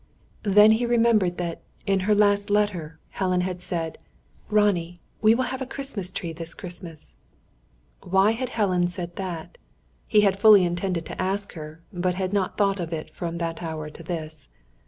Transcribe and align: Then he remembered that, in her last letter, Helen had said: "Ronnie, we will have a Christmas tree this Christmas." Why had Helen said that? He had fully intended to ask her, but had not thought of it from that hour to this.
Then 0.41 0.71
he 0.71 0.87
remembered 0.87 1.37
that, 1.37 1.61
in 1.85 1.99
her 2.09 2.15
last 2.15 2.49
letter, 2.49 2.97
Helen 3.09 3.41
had 3.41 3.61
said: 3.61 3.99
"Ronnie, 4.49 4.99
we 5.21 5.35
will 5.35 5.43
have 5.43 5.61
a 5.61 5.67
Christmas 5.67 6.09
tree 6.09 6.33
this 6.33 6.55
Christmas." 6.55 7.15
Why 8.01 8.31
had 8.31 8.49
Helen 8.49 8.87
said 8.87 9.15
that? 9.17 9.59
He 10.07 10.21
had 10.21 10.39
fully 10.39 10.63
intended 10.65 11.05
to 11.05 11.21
ask 11.21 11.53
her, 11.53 11.83
but 11.93 12.15
had 12.15 12.33
not 12.33 12.57
thought 12.57 12.79
of 12.79 12.91
it 12.91 13.11
from 13.11 13.37
that 13.37 13.61
hour 13.61 13.91
to 13.91 14.01
this. 14.01 14.49